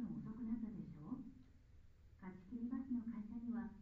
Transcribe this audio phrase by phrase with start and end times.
[0.00, 1.18] が遅くなったでしょう。
[2.20, 3.77] 貸し切りバスの会社には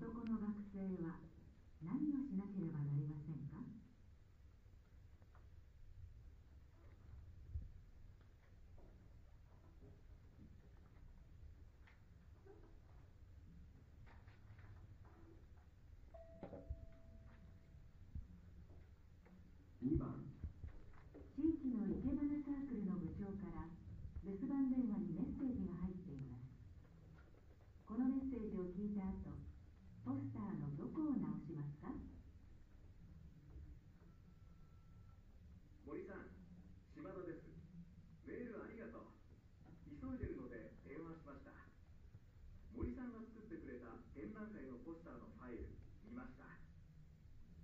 [0.00, 1.12] 男の学生は
[1.84, 2.99] 何をしなければなりませ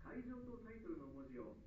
[0.07, 1.66] 退場とタイトルの文字を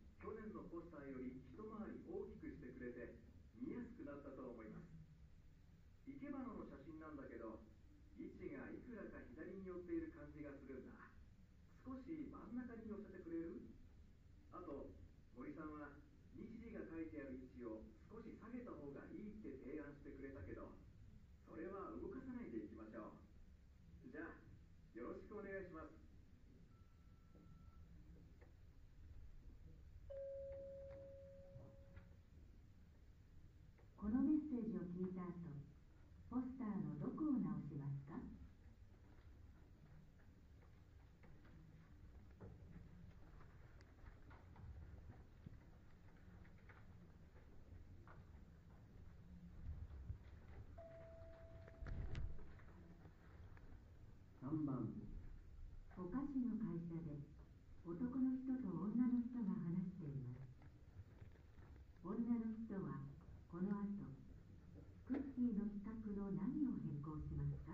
[63.50, 64.06] この後
[65.10, 67.74] クッキーの企画の何を変更しますか？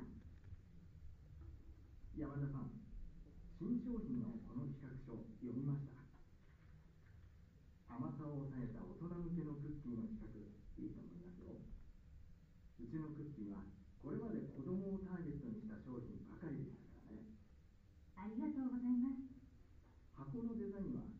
[2.15, 2.71] 山田さん
[3.59, 5.99] 新商品のこの企画書読みました
[7.91, 10.47] 甘さを抑えた大人向けのクッキーの企画
[10.79, 11.59] いいと思いますよ。
[12.79, 13.67] うちのクッキーは
[13.99, 17.35] これまで子供をターゲットにした商品ばかりでしたからね。
[18.15, 19.27] ありがとうございます。
[20.15, 21.14] 箱のデザインは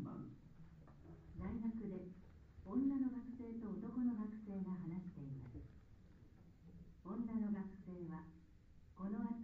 [0.00, 2.08] 大学で
[2.64, 5.60] 女の学生と男の学生が話しています
[7.04, 8.24] 女の学生は
[8.96, 9.39] この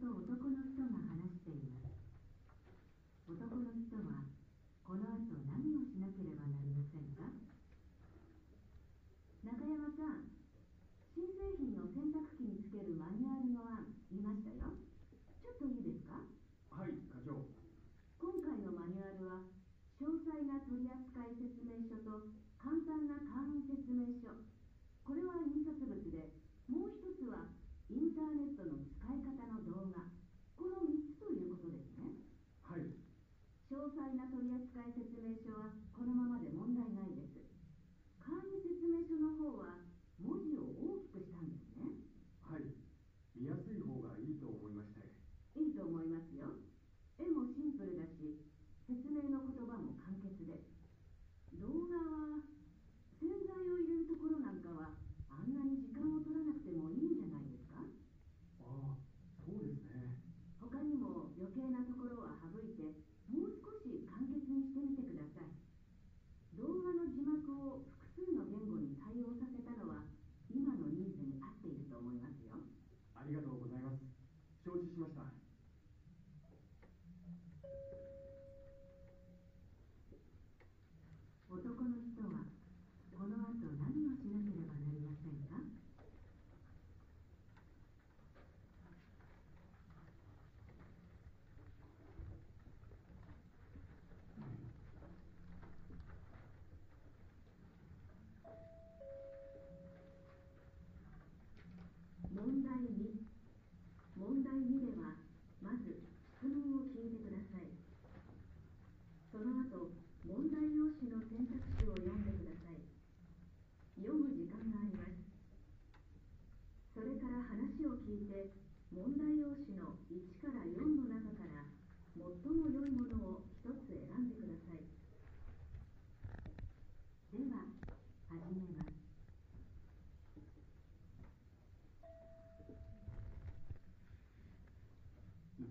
[0.00, 0.39] people who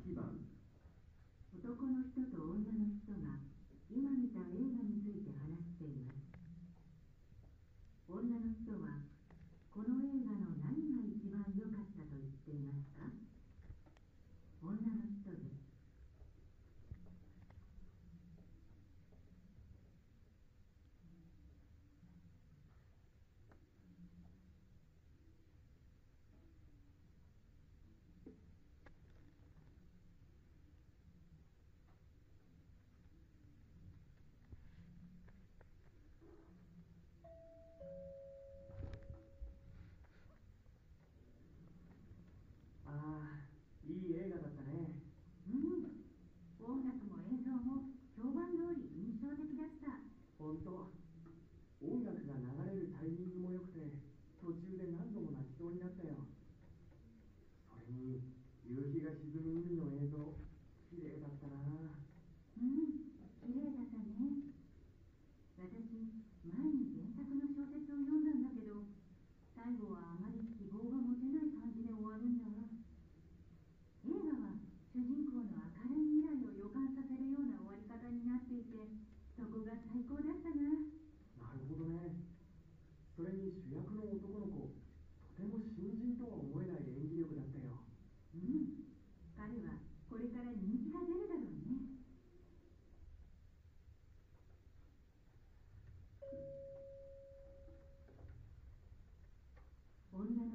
[0.07, 0.25] 番
[1.53, 3.35] 男の人と女の人が
[3.89, 6.18] 今見た映画について話しています。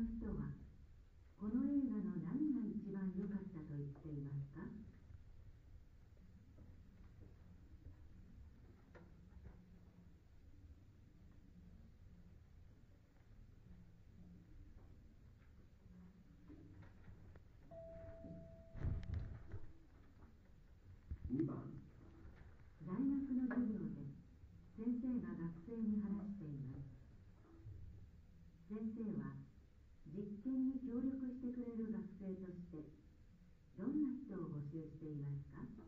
[0.04, 0.52] の人は
[1.40, 4.60] この映画の何が一番良かったと言っていますか
[21.32, 21.56] ？2番。
[22.84, 23.00] 大学
[23.32, 24.04] の授業で
[24.76, 26.92] 先生が学生に話しています。
[28.68, 29.32] 先生は
[30.14, 32.86] 実験に協力してくれる学生として
[33.76, 35.83] どんな人を募集していますか？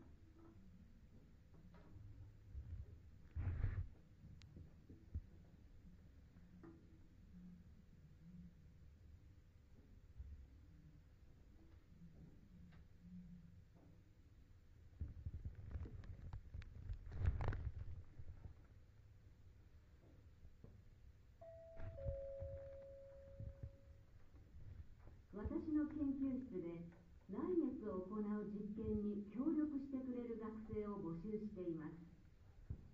[27.87, 31.95] 来月行う実験に協力してくれる学生を募集しています。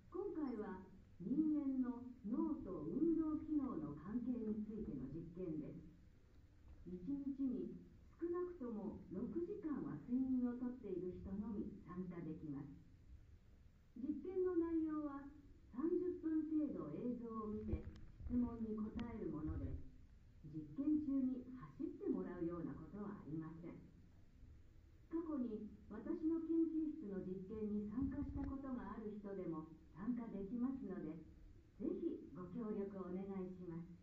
[0.06, 0.86] 今回は
[1.18, 5.82] 人間の脳と運動機能の関係についての実験です。
[6.86, 7.74] 1日に
[8.22, 12.70] 少なくとも6時間は睡眠をとっている人のみ参加できます。
[13.98, 15.26] 実験の内容は
[15.74, 17.82] 30分程度映像を見て
[18.30, 19.74] 質問に答えるもので
[20.54, 23.74] 実験中に走ってもらうようなことはありません
[25.14, 31.14] 過去に私の研究室の実験に参加したことがある人でも参加できますので
[31.78, 33.93] ぜひご協力をお願いします。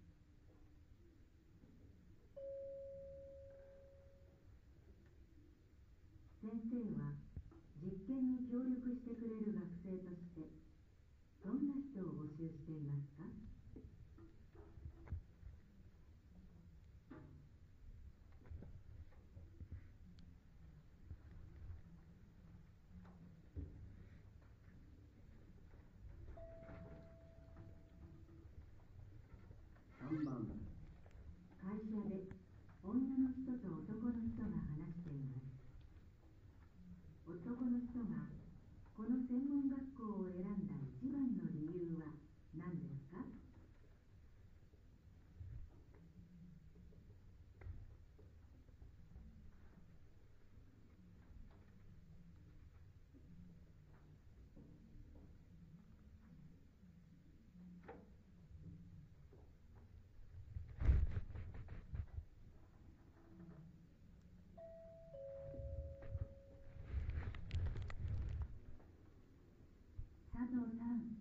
[70.82, 71.21] Amen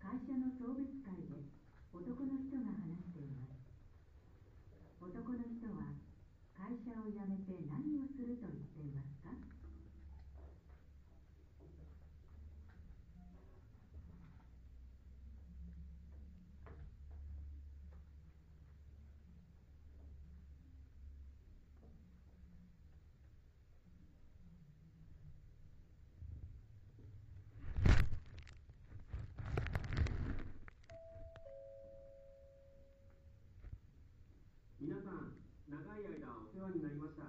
[0.00, 1.42] 会社の送別会で
[1.92, 3.60] 男の人が話しています
[5.00, 5.94] 男の人は
[6.56, 9.54] 会社を辞めて何をすると言っていますか
[34.94, 35.34] 皆さん
[35.66, 37.26] 長い間お世話になりました。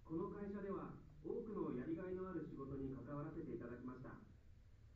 [0.00, 4.16] この会社では多くのやりがいのある仕事に関わらせていただきました。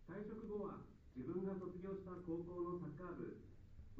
[0.09, 3.37] 退職後は自分が卒業した高校のサッカー部。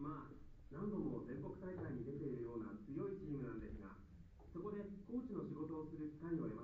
[0.01, 0.33] まあ
[0.73, 4.01] 何度も全国大会に出ているような強いチームなんですが
[4.49, 6.64] そこでコーチの仕事をする機会を得ま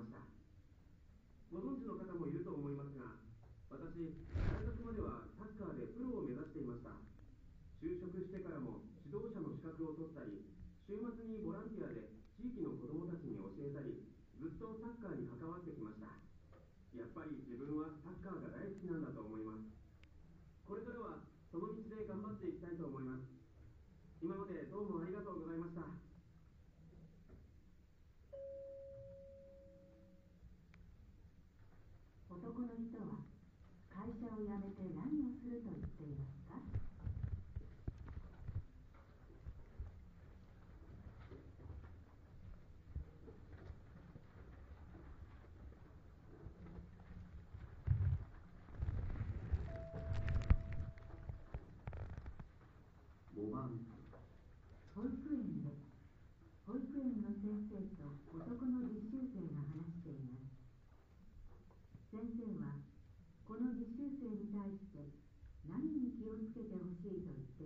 [34.21, 36.40] 車をやめて何をすると言っています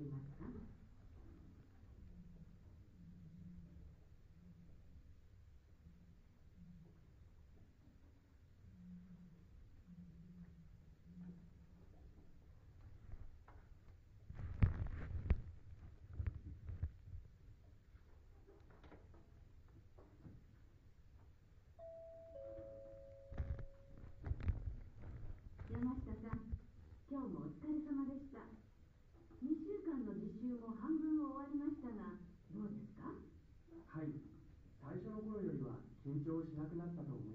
[0.02, 0.65] いますか
[30.56, 32.16] 週も半分終わりましたが
[32.56, 34.08] どうですかはい。
[34.80, 37.35] 最初の頃よりは緊張しなくなったと思いま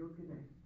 [0.00, 0.59] you today.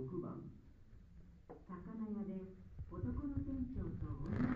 [0.00, 0.32] 6番。
[1.68, 2.54] 魚屋で
[2.90, 4.49] 男の店長と女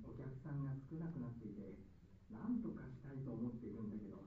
[0.00, 1.76] お客さんが少なくなっていて
[2.32, 4.24] 何とかしたいと思っているんだけど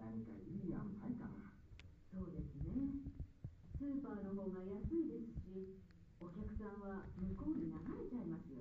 [0.00, 1.52] 何かいい案ないかな？
[2.08, 2.96] そうですね。
[3.76, 5.76] スーパーの方が安いですし
[6.16, 8.55] お客さんは向こうに流れちゃいます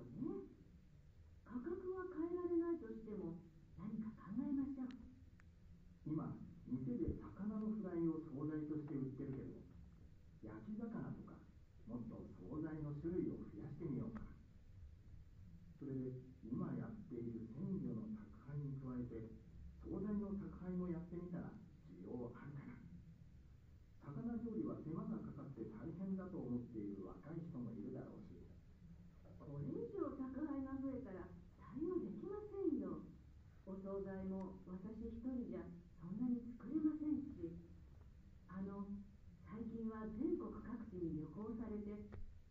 [39.90, 42.00] は全国各地に旅行されて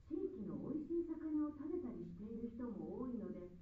[0.08, 3.53] 地域のおいしい魚を食べたりしている人も多いので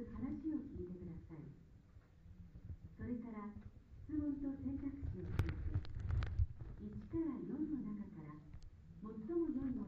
[0.00, 1.44] ず話を聞いてください。
[2.96, 3.52] それから
[4.08, 5.76] 質問と選択肢を聞いて
[6.80, 7.52] 1から4
[7.84, 8.40] の中から
[9.04, 9.79] 最も良い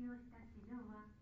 [0.00, 1.19] 用した地上は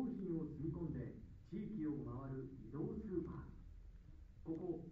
[0.00, 1.12] 商品を積み込んで
[1.52, 3.52] 地域を回る移動スーパー
[4.48, 4.88] ここ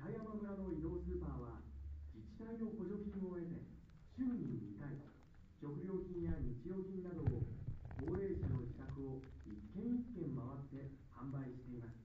[0.00, 1.60] 北山村の移動スーパーは
[2.16, 3.60] 自治体の補助金を得て
[4.16, 4.96] 週に2回
[5.60, 7.44] 食料品や日用品などを
[8.00, 12.00] 高齢者の自宅を一軒一軒回って販売しています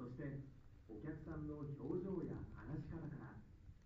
[0.00, 0.40] そして
[0.88, 3.36] お客さんの表情や話し方から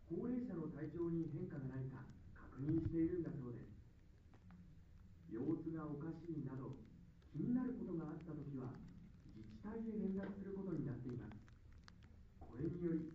[0.06, 2.06] 高齢者の体調に変化がないか
[2.38, 3.74] 確認しているんだそうです
[5.26, 6.83] 様子がおかしいなど
[7.34, 8.70] 気になることがあったときは
[9.34, 11.34] 自治体へ連絡することになっています。
[12.38, 13.13] これにより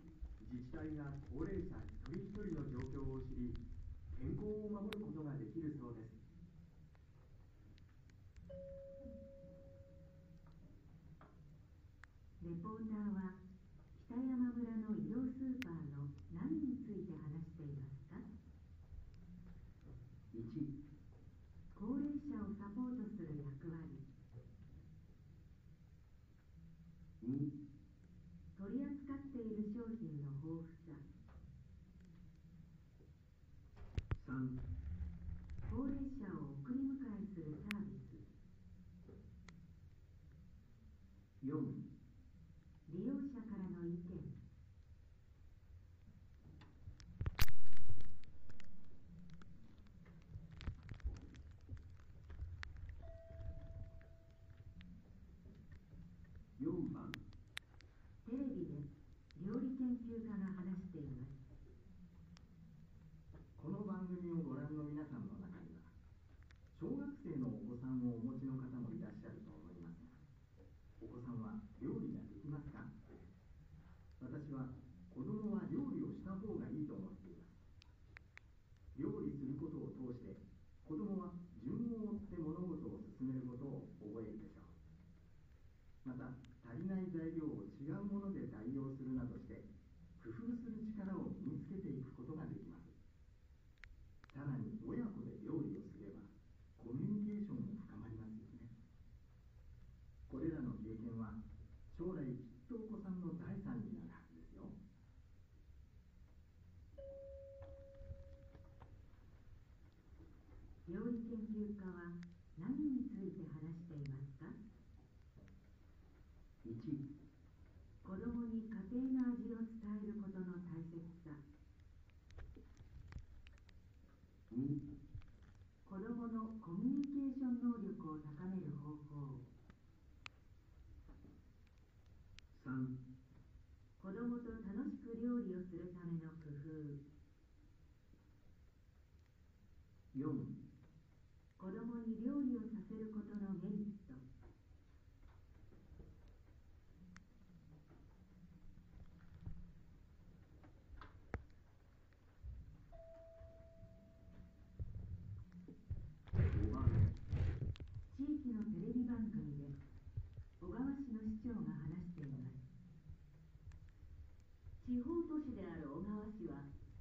[110.92, 112.06] Ял итәм кире кага.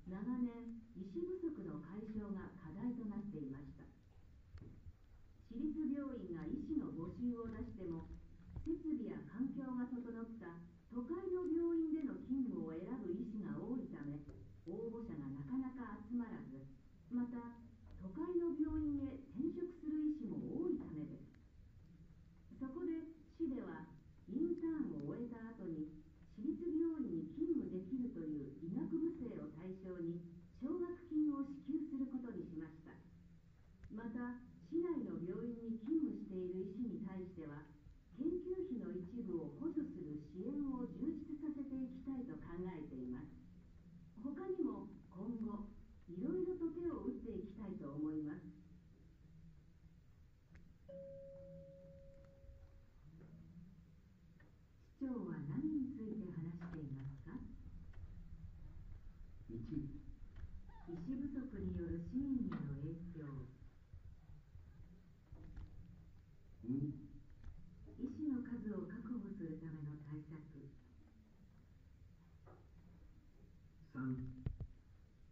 [0.10, 0.66] 長年
[0.98, 1.39] 石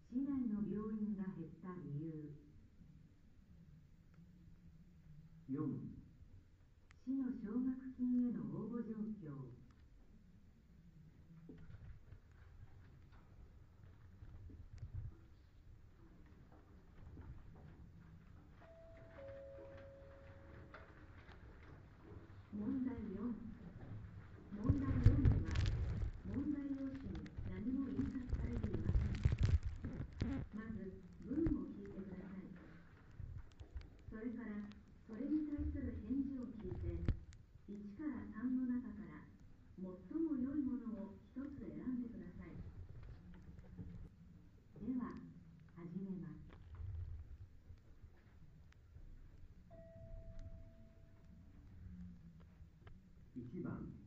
[0.09, 2.31] 市内の病院が減った理由。
[5.49, 5.63] 4
[7.05, 8.66] 市の奨学金への応
[53.51, 54.06] Kiban.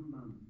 [0.00, 0.49] Amen.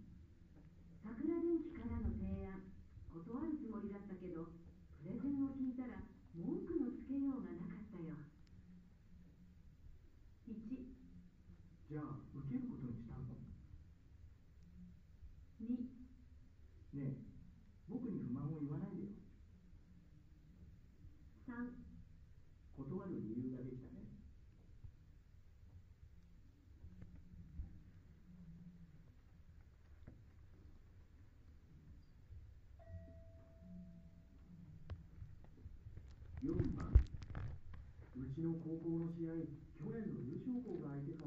[38.71, 39.35] 高校の試合
[39.83, 41.27] 去年の優勝校が相手か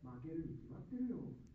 [0.00, 1.45] 負けるに決まってるよ。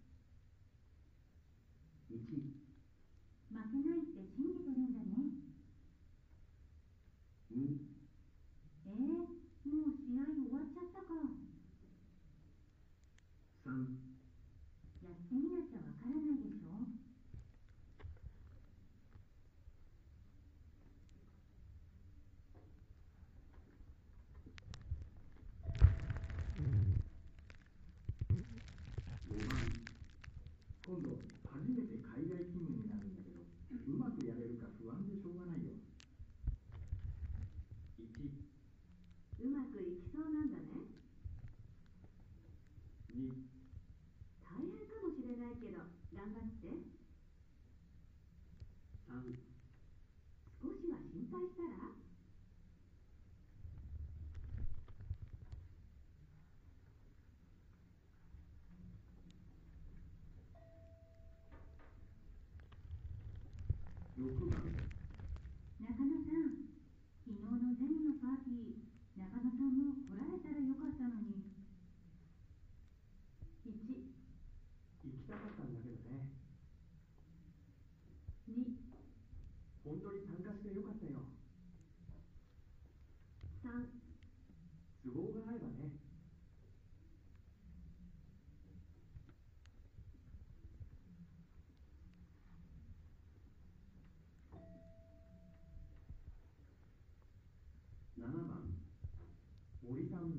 [64.22, 64.91] Group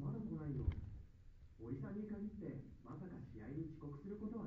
[0.01, 0.64] まだ来ないよ。
[1.61, 4.41] おじさんに限ってまさか試合に遅刻することは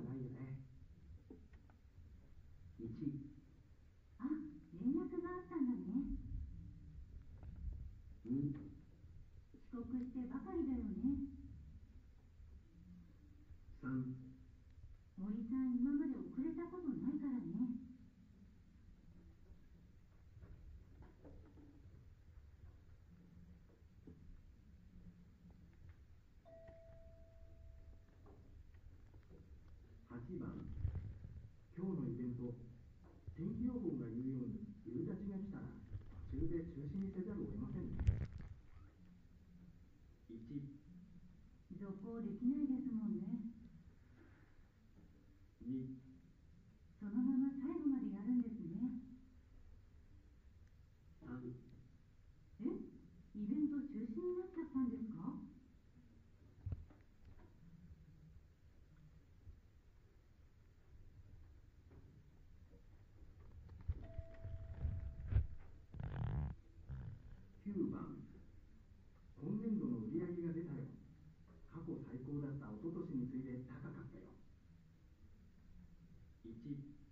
[76.66, 77.05] type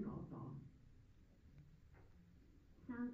[0.00, 0.36] いあった
[2.88, 3.12] 3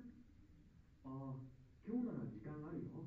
[1.04, 1.42] ああ
[1.86, 3.06] 今日なら時間あるよ。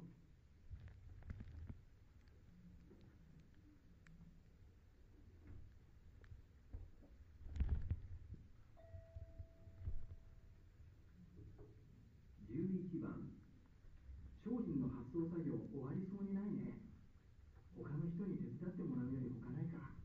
[12.47, 13.32] 11番。
[14.43, 16.80] 商品の発送作業終わりそうにないね。
[17.75, 19.98] 他の人に手伝ってもらうより他ないか。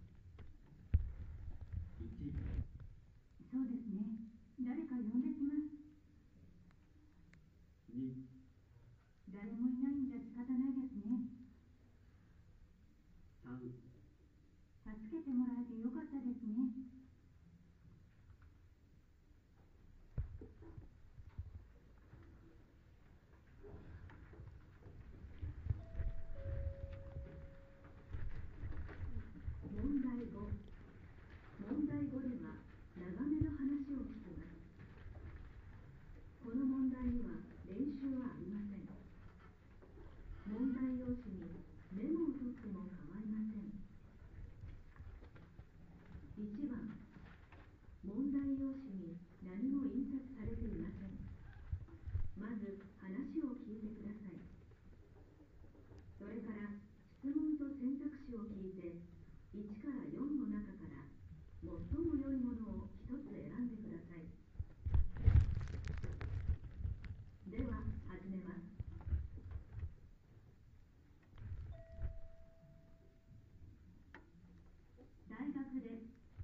[75.54, 76.02] 学で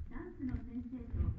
[0.09, 1.30] ダンスの先生と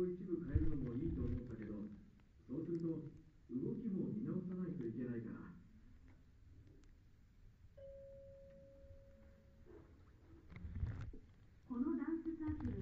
[0.00, 1.76] を一部変えるのもいいと思ったけど
[2.48, 3.12] そうすると
[3.52, 5.40] 動きも見直さないといけないから。
[11.68, 12.79] このダンスサークル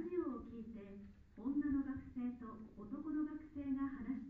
[0.00, 0.80] ラジオを聞いて
[1.36, 4.29] 女の学生と男の学生が話し